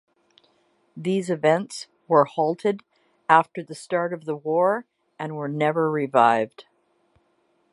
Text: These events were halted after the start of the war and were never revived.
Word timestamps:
These 0.97 1.29
events 1.29 1.87
were 2.07 2.25
halted 2.25 2.81
after 3.29 3.61
the 3.61 3.75
start 3.75 4.13
of 4.13 4.25
the 4.25 4.35
war 4.35 4.87
and 5.19 5.35
were 5.35 5.47
never 5.47 5.91
revived. 5.91 6.65